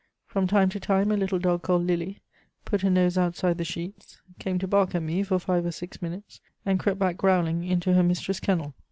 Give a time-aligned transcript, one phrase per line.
[0.25, 2.21] From time to time a little dog called Lili
[2.65, 6.01] put her nose outside the sheets, came to bark at me for five or six
[6.01, 8.73] minutes, and crept back growling into her mistress' kennel.